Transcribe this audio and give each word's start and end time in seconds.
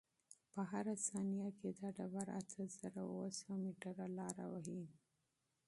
په 0.53 0.61
هره 0.71 0.93
ثانیه 1.07 1.49
کې 1.59 1.69
دا 1.79 1.87
ډبره 1.97 2.33
اته 2.41 2.61
زره 2.79 3.01
اوه 3.11 3.27
سوه 3.39 3.55
متره 3.63 4.05
لاره 4.17 4.45
وهي. 4.53 4.83